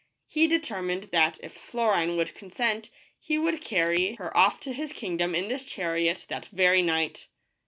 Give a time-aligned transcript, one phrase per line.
[0.25, 4.25] He determined that if Flo rine would consent he would carry THE BLUE BIRD.
[4.29, 7.27] her off to his kingdom in this chariot that very night.